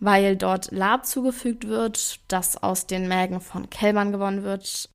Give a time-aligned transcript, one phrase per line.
[0.00, 4.88] weil dort Lab zugefügt wird, das aus den Mägen von Kälbern gewonnen wird.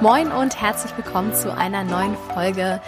[0.00, 2.80] Moin und herzlich willkommen zu einer neuen Folge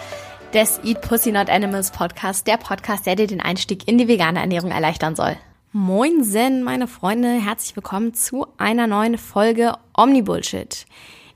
[0.51, 4.39] des Eat Pussy Not Animals Podcast, der Podcast, der dir den Einstieg in die vegane
[4.39, 5.37] Ernährung erleichtern soll.
[5.71, 10.85] Moinsen, meine Freunde, herzlich willkommen zu einer neuen Folge Omnibullshit.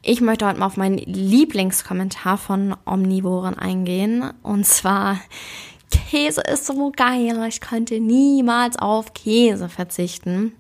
[0.02, 4.32] Ich möchte heute mal auf meinen Lieblingskommentar von Omnivoren eingehen.
[4.44, 5.20] Und zwar,
[5.90, 10.54] Käse ist so geil, ich könnte niemals auf Käse verzichten.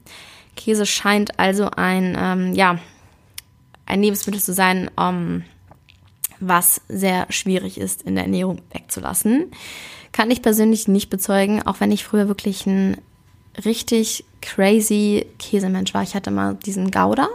[0.55, 2.79] Käse scheint also ein, ähm, ja,
[3.85, 5.43] ein Lebensmittel zu sein, um,
[6.39, 9.51] was sehr schwierig ist in der Ernährung wegzulassen.
[10.11, 12.97] Kann ich persönlich nicht bezeugen, auch wenn ich früher wirklich ein
[13.63, 16.03] richtig crazy Käsemensch war.
[16.03, 17.27] Ich hatte mal diesen Gouda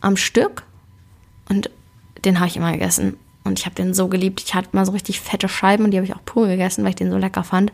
[0.00, 0.64] am Stück
[1.48, 1.70] und
[2.24, 3.16] den habe ich immer gegessen.
[3.44, 4.42] Und ich habe den so geliebt.
[4.44, 6.90] Ich hatte mal so richtig fette Scheiben und die habe ich auch pur gegessen, weil
[6.90, 7.72] ich den so lecker fand.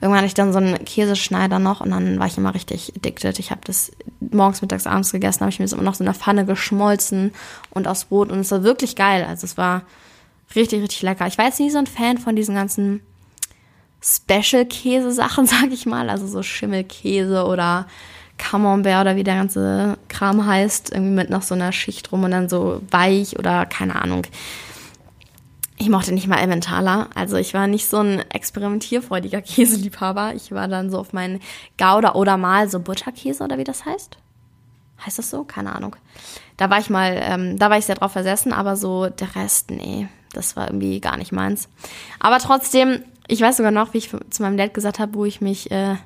[0.00, 3.38] Irgendwann hatte ich dann so einen Käseschneider noch und dann war ich immer richtig addicted.
[3.38, 6.06] Ich habe das morgens, mittags, abends gegessen, habe ich mir das immer noch so in
[6.06, 7.32] der Pfanne geschmolzen
[7.70, 9.24] und aufs Brot und es war wirklich geil.
[9.26, 9.82] Also es war
[10.54, 11.26] richtig, richtig lecker.
[11.26, 13.00] Ich war jetzt nie so ein Fan von diesen ganzen
[14.02, 16.10] Special-Käse-Sachen, sag ich mal.
[16.10, 17.86] Also so Schimmelkäse oder
[18.38, 20.92] Camembert oder wie der ganze Kram heißt.
[20.92, 24.26] Irgendwie mit noch so einer Schicht rum und dann so weich oder keine Ahnung.
[25.76, 27.08] Ich mochte nicht mal Emmentaler.
[27.14, 30.34] Also ich war nicht so ein experimentierfreudiger Käseliebhaber.
[30.34, 31.40] Ich war dann so auf meinen
[31.78, 34.16] Gouda oder mal so Butterkäse oder wie das heißt.
[35.04, 35.44] Heißt das so?
[35.44, 35.96] Keine Ahnung.
[36.56, 39.70] Da war ich mal, ähm, da war ich sehr drauf versessen, aber so der Rest,
[39.70, 41.68] nee, das war irgendwie gar nicht meins.
[42.20, 45.40] Aber trotzdem, ich weiß sogar noch, wie ich zu meinem Dad gesagt habe, wo ich
[45.40, 45.96] mich äh,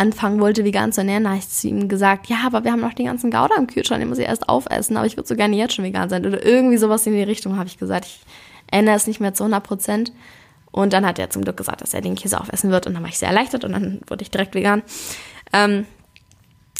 [0.00, 2.94] anfangen wollte, vegan zu ernähren, habe ich zu ihm gesagt, ja, aber wir haben noch
[2.94, 5.56] den ganzen Gouda im Kühlschrank, den muss ich erst aufessen, aber ich würde so gerne
[5.56, 6.26] jetzt schon vegan sein.
[6.26, 8.06] Oder irgendwie sowas in die Richtung habe ich gesagt.
[8.06, 8.20] Ich
[8.70, 10.12] erinnere es nicht mehr zu 100 Prozent.
[10.72, 13.02] Und dann hat er zum Glück gesagt, dass er den Käse aufessen wird und dann
[13.02, 14.82] war ich sehr erleichtert und dann wurde ich direkt vegan.
[15.52, 15.84] Ähm,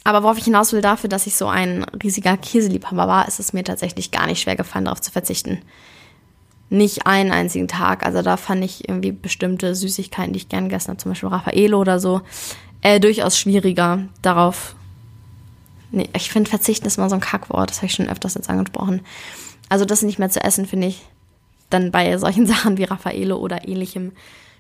[0.05, 3.53] aber worauf ich hinaus will, dafür, dass ich so ein riesiger Käseliebhaber war, ist es
[3.53, 5.61] mir tatsächlich gar nicht schwer gefallen, darauf zu verzichten
[6.71, 8.07] nicht einen einzigen Tag.
[8.07, 11.77] Also da fand ich irgendwie bestimmte Süßigkeiten, die ich gern gegessen habe, zum Beispiel Raffaele
[11.77, 12.23] oder so,
[12.83, 14.75] äh, durchaus schwieriger darauf.
[15.91, 18.49] Nee, ich finde verzichten ist mal so ein Kackwort, das habe ich schon öfters jetzt
[18.49, 19.01] angesprochen.
[19.69, 21.03] Also das nicht mehr zu essen, finde ich
[21.69, 24.13] dann bei solchen Sachen wie Raffaele oder ähnlichem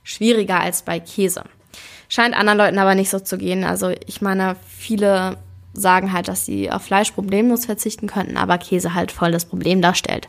[0.03, 1.45] schwieriger als bei Käse.
[2.09, 3.63] Scheint anderen Leuten aber nicht so zu gehen.
[3.63, 5.37] Also ich meine, viele
[5.73, 9.81] sagen halt, dass sie auf Fleisch problemlos verzichten könnten, aber Käse halt voll das Problem
[9.81, 10.29] darstellt.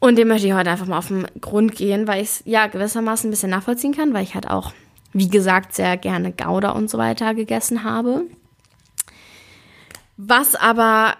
[0.00, 2.66] Und dem möchte ich heute einfach mal auf den Grund gehen, weil ich es ja
[2.66, 4.72] gewissermaßen ein bisschen nachvollziehen kann, weil ich halt auch,
[5.18, 8.22] wie gesagt, sehr gerne Gouda und so weiter gegessen habe.
[10.16, 11.14] Was aber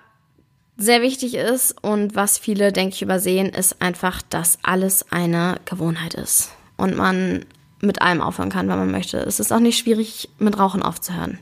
[0.76, 6.14] sehr wichtig ist und was viele, denke ich, übersehen, ist einfach, dass alles eine Gewohnheit
[6.14, 6.52] ist.
[6.76, 7.44] Und man
[7.80, 9.18] mit allem aufhören kann, wenn man möchte.
[9.18, 11.38] Es ist auch nicht schwierig, mit Rauchen aufzuhören.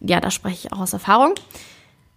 [0.00, 1.34] Ja, da spreche ich auch aus Erfahrung.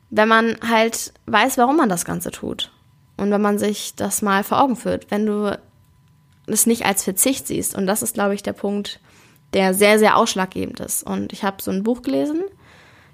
[0.09, 2.71] Wenn man halt weiß, warum man das Ganze tut.
[3.17, 5.57] Und wenn man sich das mal vor Augen führt, wenn du
[6.47, 8.99] es nicht als Verzicht siehst, und das ist, glaube ich, der Punkt,
[9.53, 11.03] der sehr, sehr ausschlaggebend ist.
[11.03, 12.44] Und ich habe so ein Buch gelesen,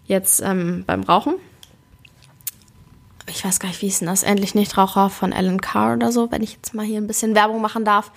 [0.05, 1.35] jetzt ähm, beim Rauchen.
[3.29, 4.23] Ich weiß gar nicht, wie ist denn das?
[4.23, 7.61] Endlich Nichtraucher von Alan Carr oder so, wenn ich jetzt mal hier ein bisschen Werbung
[7.61, 8.11] machen darf.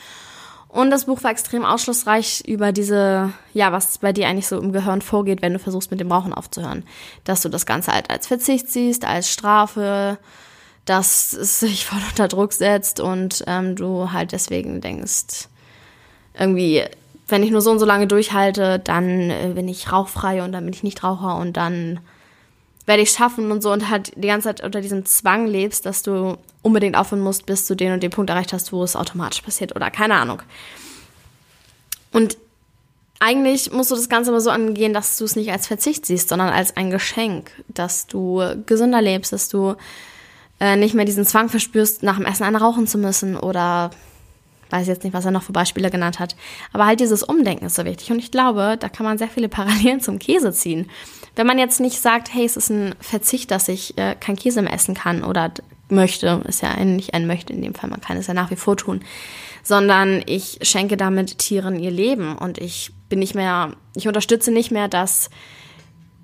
[0.68, 4.70] Und das Buch war extrem ausschlussreich über diese, ja, was bei dir eigentlich so im
[4.70, 6.84] Gehirn vorgeht, wenn du versuchst, mit dem Rauchen aufzuhören.
[7.24, 10.18] Dass du das Ganze halt als Verzicht siehst, als Strafe,
[10.84, 15.48] dass es sich voll unter Druck setzt und ähm, du halt deswegen denkst,
[16.38, 16.84] irgendwie,
[17.30, 20.64] wenn ich nur so und so lange durchhalte, dann äh, bin ich rauchfrei und dann
[20.64, 22.00] bin ich nicht Raucher und dann
[22.86, 26.02] werde ich schaffen und so und halt die ganze Zeit unter diesem Zwang lebst, dass
[26.02, 29.42] du unbedingt aufhören musst, bis du den und den Punkt erreicht hast, wo es automatisch
[29.42, 30.42] passiert oder keine Ahnung.
[32.12, 32.36] Und
[33.20, 36.30] eigentlich musst du das Ganze aber so angehen, dass du es nicht als Verzicht siehst,
[36.30, 39.76] sondern als ein Geschenk, dass du gesünder lebst, dass du
[40.58, 43.90] äh, nicht mehr diesen Zwang verspürst, nach dem Essen eine rauchen zu müssen oder
[44.70, 46.36] weiß jetzt nicht, was er noch für Beispiele genannt hat.
[46.72, 48.10] Aber halt dieses Umdenken ist so wichtig.
[48.10, 50.90] Und ich glaube, da kann man sehr viele Parallelen zum Käse ziehen.
[51.36, 54.62] Wenn man jetzt nicht sagt, hey, es ist ein Verzicht, dass ich äh, kein Käse
[54.62, 55.52] mehr essen kann oder
[55.90, 58.56] möchte, ist ja eigentlich ein möchte in dem Fall, man kann es ja nach wie
[58.56, 59.00] vor tun,
[59.62, 64.70] sondern ich schenke damit Tieren ihr Leben und ich bin nicht mehr, ich unterstütze nicht
[64.70, 65.30] mehr, dass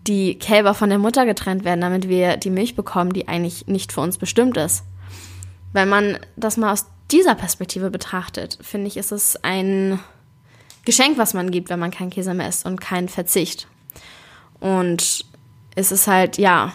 [0.07, 3.93] die Kälber von der Mutter getrennt werden, damit wir die Milch bekommen, die eigentlich nicht
[3.93, 4.85] für uns bestimmt ist.
[5.73, 10.01] Wenn man das mal aus dieser Perspektive betrachtet, finde ich, ist es ein
[10.85, 13.69] Geschenk, was man gibt, wenn man keinen Käse mehr isst und keinen Verzicht.
[14.61, 15.25] Und
[15.75, 16.73] es ist halt, ja,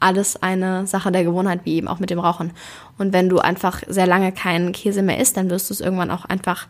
[0.00, 2.52] alles eine Sache der Gewohnheit, wie eben auch mit dem Rauchen.
[2.98, 6.10] Und wenn du einfach sehr lange keinen Käse mehr isst, dann wirst du es irgendwann
[6.10, 6.66] auch einfach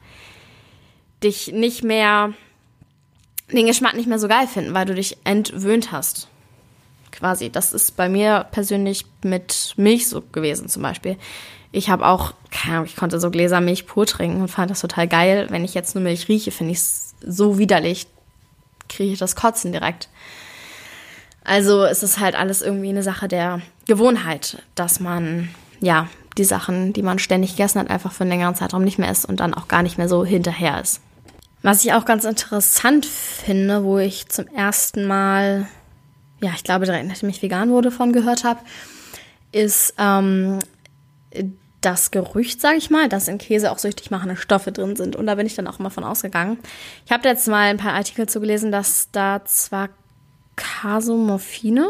[1.22, 2.32] dich nicht mehr,
[3.52, 6.28] den Geschmack nicht mehr so geil finden, weil du dich entwöhnt hast.
[7.20, 7.50] Quasi.
[7.50, 11.16] Das ist bei mir persönlich mit Milch so gewesen zum Beispiel.
[11.70, 14.80] Ich habe auch, keine Ahnung, ich konnte so Gläser Milch pur trinken und fand das
[14.80, 15.46] total geil.
[15.50, 18.06] Wenn ich jetzt nur Milch rieche, finde ich es so widerlich,
[18.88, 20.08] kriege ich das Kotzen direkt.
[21.44, 25.48] Also es ist halt alles irgendwie eine Sache der Gewohnheit, dass man,
[25.80, 26.08] ja,
[26.38, 29.26] die Sachen, die man ständig gegessen hat, einfach für einen längeren Zeitraum nicht mehr isst
[29.26, 31.00] und dann auch gar nicht mehr so hinterher ist.
[31.62, 35.68] Was ich auch ganz interessant finde, wo ich zum ersten Mal,
[36.42, 38.60] ja, ich glaube direkt nachdem ich vegan wurde, von gehört habe,
[39.52, 40.58] ist ähm,
[41.80, 45.16] das Gerücht, sage ich mal, dass in Käse auch süchtig machende Stoffe drin sind.
[45.16, 46.58] Und da bin ich dann auch immer von ausgegangen.
[47.06, 49.88] Ich habe jetzt mal ein paar Artikel zu gelesen, dass da zwar
[50.56, 51.88] Casomorphine,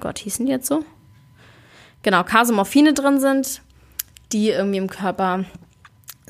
[0.00, 0.84] Gott, hießen die jetzt so?
[2.02, 3.62] Genau, Casomorphine drin sind,
[4.32, 5.44] die irgendwie im Körper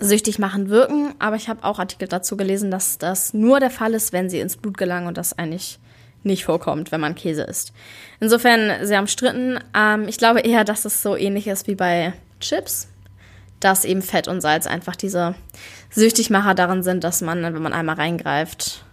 [0.00, 1.14] süchtig machen wirken.
[1.18, 4.40] Aber ich habe auch Artikel dazu gelesen, dass das nur der Fall ist, wenn sie
[4.40, 5.78] ins Blut gelangen und das eigentlich
[6.24, 7.72] nicht vorkommt, wenn man Käse isst.
[8.20, 9.58] Insofern sehr umstritten.
[9.76, 12.88] Ähm, ich glaube eher, dass es so ähnlich ist wie bei Chips
[13.64, 15.34] dass eben Fett und Salz einfach diese
[15.90, 18.84] Süchtigmacher darin sind, dass man, wenn man einmal reingreift,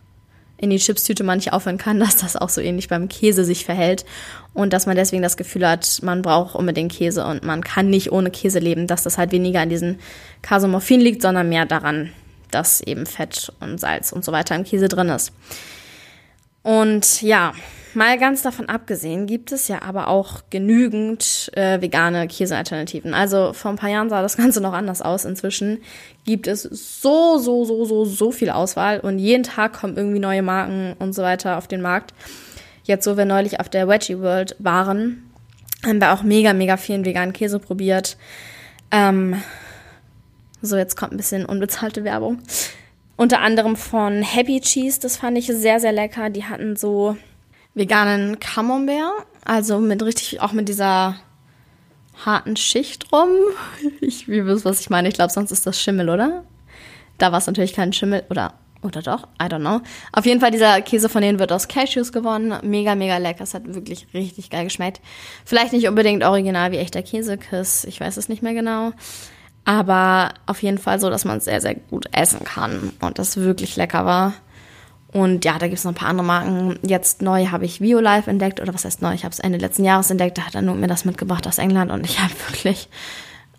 [0.58, 3.66] in die Chipstüte man nicht aufhören kann, dass das auch so ähnlich beim Käse sich
[3.66, 4.06] verhält
[4.54, 8.12] und dass man deswegen das Gefühl hat, man braucht unbedingt Käse und man kann nicht
[8.14, 10.00] ohne Käse leben, dass das halt weniger an diesen
[10.42, 12.12] Casomorphin liegt, sondern mehr daran,
[12.50, 15.34] dass eben Fett und Salz und so weiter im Käse drin ist.
[16.64, 17.54] Und ja,
[17.94, 23.14] Mal ganz davon abgesehen, gibt es ja aber auch genügend äh, vegane Käsealternativen.
[23.14, 25.26] Also vor ein paar Jahren sah das Ganze noch anders aus.
[25.26, 25.80] Inzwischen
[26.26, 30.42] gibt es so, so, so, so, so viel Auswahl und jeden Tag kommen irgendwie neue
[30.42, 32.14] Marken und so weiter auf den Markt.
[32.86, 35.30] Jetzt, wo wir neulich auf der Veggie World waren,
[35.86, 38.16] haben wir auch mega, mega vielen veganen Käse probiert.
[38.90, 39.42] Ähm,
[40.62, 42.40] so, jetzt kommt ein bisschen unbezahlte Werbung.
[43.22, 46.32] Unter anderem von Happy Cheese, das fand ich sehr, sehr lecker.
[46.32, 47.18] Die hatten so
[47.76, 51.18] veganen Camembert, also mit richtig, auch mit dieser
[52.26, 53.30] harten Schicht rum.
[54.02, 55.08] Ich, wisst, was ich meine.
[55.08, 56.46] Ich glaube, sonst ist das Schimmel, oder?
[57.20, 59.28] Da war es natürlich kein Schimmel, oder, oder doch?
[59.40, 59.82] I don't know.
[60.14, 62.58] Auf jeden Fall, dieser Käse von denen wird aus Cashews gewonnen.
[62.64, 63.44] Mega, mega lecker.
[63.44, 65.00] Es hat wirklich richtig geil geschmeckt.
[65.46, 67.84] Vielleicht nicht unbedingt original wie echter Käsekiss.
[67.84, 68.94] Ich weiß es nicht mehr genau.
[69.64, 73.38] Aber auf jeden Fall so, dass man es sehr, sehr gut essen kann und das
[73.38, 74.34] wirklich lecker war.
[75.14, 76.80] Und ja, da gibt es noch ein paar andere Marken.
[76.84, 79.14] Jetzt neu habe ich Violife entdeckt, oder was heißt neu?
[79.14, 81.58] Ich habe es Ende letzten Jahres entdeckt, da hat er nur mir das mitgebracht aus
[81.58, 82.88] England und ich habe wirklich,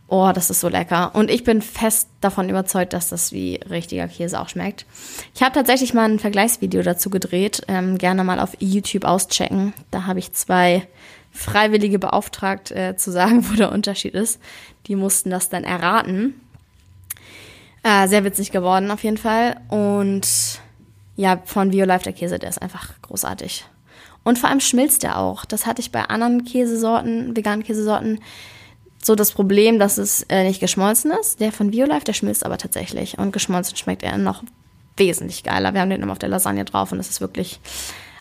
[0.08, 1.14] oh, das ist so lecker.
[1.14, 4.86] Und ich bin fest davon überzeugt, dass das wie richtiger Käse auch schmeckt.
[5.34, 9.74] Ich habe tatsächlich mal ein Vergleichsvideo dazu gedreht, ähm, gerne mal auf YouTube auschecken.
[9.90, 10.88] Da habe ich zwei
[11.32, 14.40] Freiwillige beauftragt, äh, zu sagen, wo der Unterschied ist.
[14.86, 16.40] Die mussten das dann erraten.
[17.82, 19.56] Äh, sehr witzig geworden auf jeden Fall.
[19.68, 20.28] Und
[21.16, 23.64] ja, von Violife der Käse, der ist einfach großartig.
[24.24, 25.44] Und vor allem schmilzt der auch.
[25.44, 28.20] Das hatte ich bei anderen Käsesorten, veganen Käsesorten,
[29.02, 31.40] so das Problem, dass es äh, nicht geschmolzen ist.
[31.40, 33.18] Der von Violife, der schmilzt aber tatsächlich.
[33.18, 34.44] Und geschmolzen schmeckt er noch
[34.96, 35.74] wesentlich geiler.
[35.74, 37.60] Wir haben den immer auf der Lasagne drauf und es ist wirklich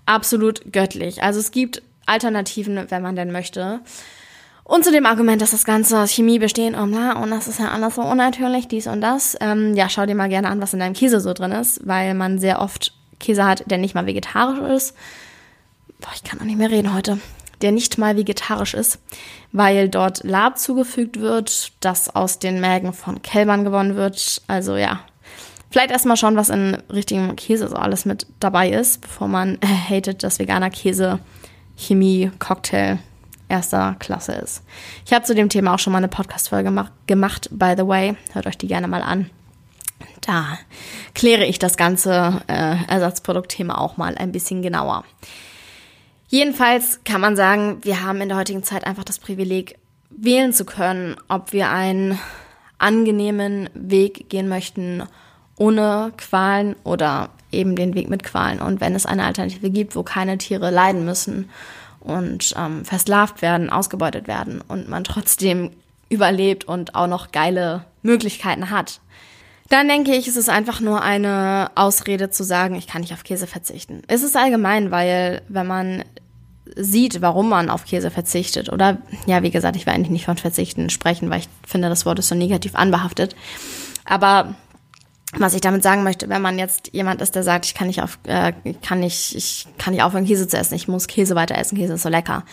[0.08, 1.22] absolut göttlich.
[1.22, 3.82] Also es gibt Alternativen, wenn man denn möchte.
[4.64, 7.60] Und zu dem Argument, dass das Ganze aus Chemie bestehen und bla, und das ist
[7.60, 9.36] ja alles so unnatürlich, dies und das.
[9.42, 12.14] Ähm, ja, schau dir mal gerne an, was in deinem Käse so drin ist, weil
[12.14, 14.96] man sehr oft Käse hat, der nicht mal vegetarisch ist.
[16.00, 17.20] Boah, ich kann auch nicht mehr reden heute.
[17.62, 19.00] Der nicht mal vegetarisch ist,
[19.52, 24.42] weil dort Lab zugefügt wird, das aus den Mägen von Kälbern gewonnen wird.
[24.48, 25.02] Also ja,
[25.70, 29.68] vielleicht erstmal schauen, was in richtigem Käse so alles mit dabei ist, bevor man äh,
[29.68, 31.20] hatet, dass veganer Käse
[31.82, 33.00] Chemie, Cocktail
[33.50, 34.64] erster Klasse ist.
[35.06, 36.72] Ich habe zu dem Thema auch schon mal eine Podcast-Folge
[37.08, 38.16] gemacht, by the way.
[38.34, 39.30] Hört euch die gerne mal an.
[40.22, 40.58] Da
[41.14, 45.04] kläre ich das ganze äh, Ersatzproduktthema auch mal ein bisschen genauer.
[46.28, 49.78] Jedenfalls kann man sagen, wir haben in der heutigen Zeit einfach das Privileg,
[50.10, 52.18] wählen zu können, ob wir einen
[52.78, 55.04] angenehmen Weg gehen möchten,
[55.58, 58.60] ohne Qualen oder eben den Weg mit Qualen.
[58.62, 61.50] Und wenn es eine Alternative gibt, wo keine Tiere leiden müssen
[62.00, 65.72] und ähm, versklavt werden, ausgebeutet werden und man trotzdem
[66.10, 69.00] überlebt und auch noch geile Möglichkeiten hat.
[69.70, 73.24] Dann denke ich, es ist einfach nur eine Ausrede zu sagen, ich kann nicht auf
[73.24, 74.02] Käse verzichten.
[74.08, 76.04] Es ist allgemein, weil wenn man
[76.76, 80.38] sieht, warum man auf Käse verzichtet, oder ja, wie gesagt, ich will eigentlich nicht von
[80.38, 83.36] Verzichten sprechen, weil ich finde, das Wort ist so negativ anbehaftet.
[84.04, 84.56] Aber
[85.38, 88.02] was ich damit sagen möchte, wenn man jetzt jemand ist, der sagt, ich kann nicht
[88.02, 91.58] auf, äh, kann nicht, ich kann nicht aufhören, Käse zu essen, ich muss Käse weiter
[91.58, 92.44] essen, Käse ist so lecker,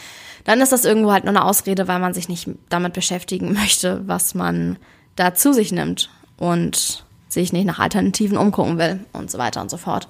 [0.45, 4.07] dann ist das irgendwo halt nur eine Ausrede, weil man sich nicht damit beschäftigen möchte,
[4.07, 4.79] was man
[5.17, 9.71] da zu sich nimmt und sich nicht nach Alternativen umgucken will und so weiter und
[9.71, 10.09] so fort.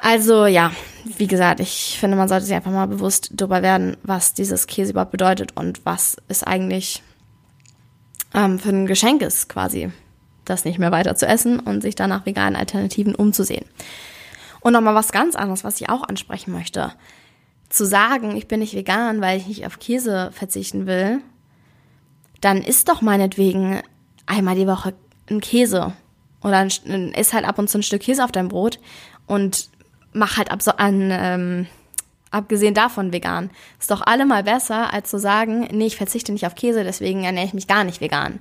[0.00, 0.72] Also ja,
[1.04, 4.92] wie gesagt, ich finde, man sollte sich einfach mal bewusst darüber werden, was dieses Käse
[4.92, 7.02] überhaupt bedeutet und was es eigentlich
[8.34, 9.90] ähm, für ein Geschenk ist, quasi,
[10.46, 13.66] das nicht mehr weiter zu essen und sich dann nach veganen Alternativen umzusehen.
[14.60, 16.92] Und nochmal was ganz anderes, was ich auch ansprechen möchte.
[17.68, 21.20] Zu sagen, ich bin nicht vegan, weil ich nicht auf Käse verzichten will,
[22.40, 23.80] dann isst doch meinetwegen
[24.26, 24.94] einmal die Woche
[25.28, 25.92] ein Käse
[26.42, 28.78] oder ein, isst halt ab und zu ein Stück Käse auf deinem Brot
[29.26, 29.68] und
[30.12, 31.66] mach halt ab so an, ähm,
[32.30, 33.50] abgesehen davon vegan.
[33.80, 37.46] Ist doch allemal besser, als zu sagen, nee, ich verzichte nicht auf Käse, deswegen ernähre
[37.46, 38.40] ich mich gar nicht vegan.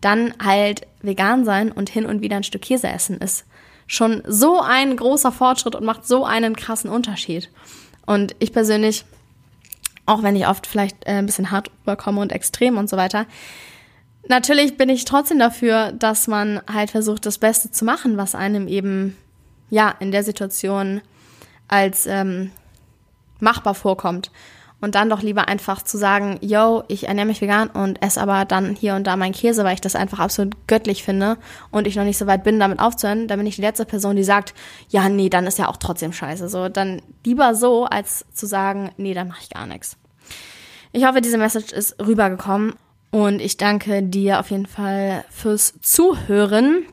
[0.00, 3.44] Dann halt vegan sein und hin und wieder ein Stück Käse essen ist
[3.88, 7.50] schon so ein großer Fortschritt und macht so einen krassen Unterschied.
[8.06, 9.04] Und ich persönlich,
[10.06, 13.26] auch wenn ich oft vielleicht äh, ein bisschen hart überkomme und extrem und so weiter,
[14.28, 18.68] natürlich bin ich trotzdem dafür, dass man halt versucht, das Beste zu machen, was einem
[18.68, 19.16] eben
[19.70, 21.00] ja in der Situation
[21.66, 22.50] als ähm,
[23.40, 24.30] machbar vorkommt.
[24.80, 28.44] Und dann doch lieber einfach zu sagen, yo, ich ernähre mich vegan und esse aber
[28.44, 31.36] dann hier und da meinen Käse, weil ich das einfach absolut göttlich finde
[31.72, 34.14] und ich noch nicht so weit bin, damit aufzuhören, dann bin ich die letzte Person,
[34.14, 34.54] die sagt,
[34.88, 36.48] ja, nee, dann ist ja auch trotzdem scheiße.
[36.48, 39.96] So, dann lieber so, als zu sagen, nee, dann mache ich gar nichts.
[40.92, 42.74] Ich hoffe, diese Message ist rübergekommen
[43.10, 46.84] und ich danke dir auf jeden Fall fürs Zuhören.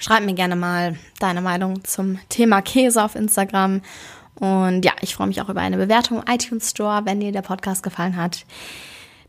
[0.00, 3.82] Schreib mir gerne mal deine Meinung zum Thema Käse auf Instagram.
[4.40, 7.42] Und ja, ich freue mich auch über eine Bewertung im iTunes Store, wenn dir der
[7.42, 8.44] Podcast gefallen hat.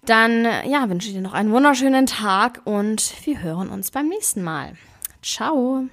[0.05, 4.43] Dann ja, wünsche ich dir noch einen wunderschönen Tag und wir hören uns beim nächsten
[4.43, 4.73] Mal.
[5.21, 5.85] Ciao.